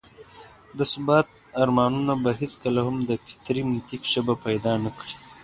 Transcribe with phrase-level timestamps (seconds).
[0.77, 1.27] د ثبات
[1.63, 5.15] ارمانونه به هېڅکله هم د فطري منطق ژبه پيدا نه کړي.